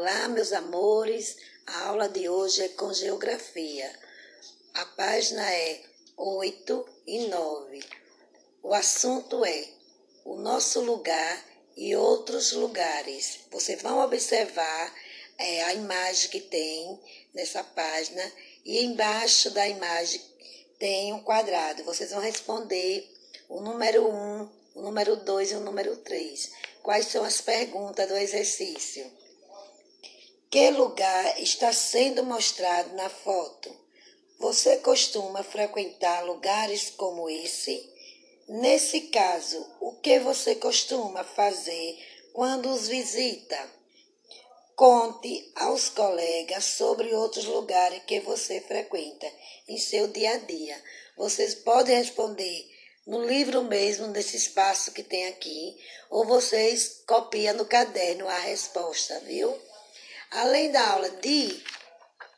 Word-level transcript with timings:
Olá, 0.00 0.28
meus 0.28 0.52
amores. 0.52 1.36
A 1.66 1.86
aula 1.88 2.08
de 2.08 2.28
hoje 2.28 2.62
é 2.62 2.68
com 2.68 2.94
geografia. 2.94 3.92
A 4.74 4.86
página 4.86 5.42
é 5.52 5.82
8 6.16 6.88
e 7.04 7.26
9. 7.26 7.80
O 8.62 8.72
assunto 8.72 9.44
é 9.44 9.68
o 10.24 10.36
nosso 10.36 10.80
lugar 10.82 11.44
e 11.76 11.96
outros 11.96 12.52
lugares. 12.52 13.40
Vocês 13.50 13.82
vão 13.82 13.98
observar 13.98 14.94
é, 15.36 15.64
a 15.64 15.74
imagem 15.74 16.30
que 16.30 16.42
tem 16.42 17.00
nessa 17.34 17.64
página 17.64 18.22
e 18.64 18.84
embaixo 18.84 19.50
da 19.50 19.66
imagem 19.66 20.22
tem 20.78 21.12
um 21.12 21.24
quadrado. 21.24 21.82
Vocês 21.82 22.12
vão 22.12 22.20
responder 22.20 23.04
o 23.48 23.60
número 23.60 24.08
1, 24.08 24.48
o 24.76 24.80
número 24.82 25.16
2 25.16 25.50
e 25.50 25.54
o 25.56 25.60
número 25.60 25.96
3. 25.96 26.52
Quais 26.84 27.06
são 27.06 27.24
as 27.24 27.40
perguntas 27.40 28.06
do 28.06 28.16
exercício? 28.16 29.27
Que 30.50 30.70
lugar 30.70 31.38
está 31.42 31.74
sendo 31.74 32.24
mostrado 32.24 32.94
na 32.94 33.10
foto? 33.10 33.70
Você 34.38 34.78
costuma 34.78 35.42
frequentar 35.42 36.24
lugares 36.24 36.88
como 36.88 37.28
esse? 37.28 37.86
Nesse 38.48 39.02
caso, 39.02 39.62
o 39.78 39.92
que 39.96 40.18
você 40.20 40.54
costuma 40.54 41.22
fazer 41.22 41.98
quando 42.32 42.70
os 42.70 42.88
visita? 42.88 43.58
Conte 44.74 45.52
aos 45.54 45.90
colegas 45.90 46.64
sobre 46.64 47.14
outros 47.14 47.44
lugares 47.44 48.02
que 48.06 48.20
você 48.20 48.58
frequenta 48.62 49.30
em 49.68 49.76
seu 49.76 50.08
dia 50.08 50.32
a 50.32 50.38
dia. 50.38 50.82
Vocês 51.18 51.54
podem 51.56 51.94
responder 51.94 52.70
no 53.06 53.22
livro 53.26 53.64
mesmo, 53.64 54.06
nesse 54.06 54.38
espaço 54.38 54.92
que 54.92 55.02
tem 55.02 55.26
aqui, 55.26 55.76
ou 56.08 56.24
vocês 56.24 57.02
copiam 57.06 57.54
no 57.54 57.66
caderno 57.66 58.26
a 58.26 58.38
resposta, 58.38 59.20
viu? 59.20 59.67
Além 60.30 60.70
da 60.70 60.90
aula 60.90 61.08
de 61.10 61.64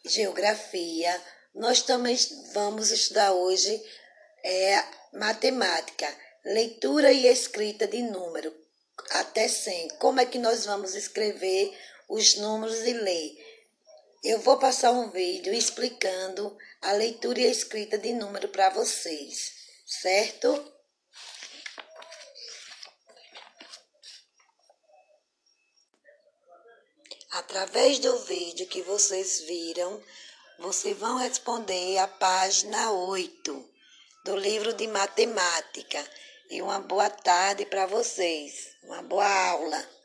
geografia, 0.04 1.20
nós 1.54 1.82
também 1.82 2.16
vamos 2.52 2.90
estudar 2.90 3.32
hoje 3.32 3.82
é, 4.44 4.84
matemática, 5.12 6.06
leitura 6.44 7.12
e 7.12 7.26
escrita 7.26 7.88
de 7.88 8.02
número 8.02 8.54
até 9.10 9.48
100. 9.48 9.88
Como 9.98 10.20
é 10.20 10.26
que 10.26 10.38
nós 10.38 10.66
vamos 10.66 10.94
escrever 10.94 11.76
os 12.08 12.36
números 12.36 12.78
e 12.80 12.92
ler? 12.92 13.50
Eu 14.22 14.38
vou 14.38 14.58
passar 14.58 14.92
um 14.92 15.10
vídeo 15.10 15.52
explicando 15.52 16.56
a 16.82 16.92
leitura 16.92 17.40
e 17.40 17.46
a 17.46 17.50
escrita 17.50 17.98
de 17.98 18.12
número 18.12 18.48
para 18.48 18.70
vocês, 18.70 19.52
certo? 19.84 20.72
Através 27.40 27.98
do 27.98 28.18
vídeo 28.18 28.66
que 28.66 28.82
vocês 28.82 29.40
viram, 29.40 29.98
vocês 30.58 30.94
vão 30.98 31.16
responder 31.16 31.96
a 31.96 32.06
página 32.06 32.92
8 32.92 33.66
do 34.26 34.36
livro 34.36 34.74
de 34.74 34.86
matemática. 34.86 36.06
E 36.50 36.60
uma 36.60 36.78
boa 36.80 37.08
tarde 37.08 37.64
para 37.64 37.86
vocês. 37.86 38.76
Uma 38.82 39.00
boa 39.02 39.26
aula. 39.26 39.99